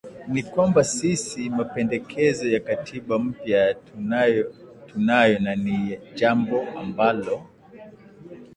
ni 0.31 0.41
kwamba 0.51 0.79
sisi 0.93 1.41
mapendekezo 1.59 2.45
ya 2.53 2.59
katiba 2.67 3.15
mpya 3.25 3.61
tunayo 4.87 5.37
na 5.43 5.53
ni 5.63 5.99
jambo 6.17 6.69
ambalo 6.79 7.37